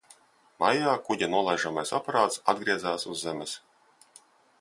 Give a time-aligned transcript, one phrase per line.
[0.61, 3.55] Maijā kuģa nolaižamais aparāts atgriezās uz zemes.